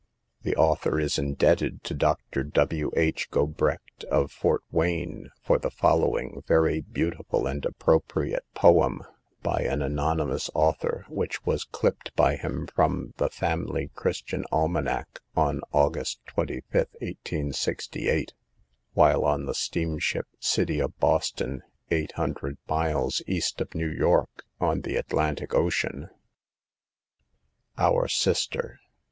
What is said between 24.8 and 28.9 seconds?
the Atlantic Ocean: OUR SISTER.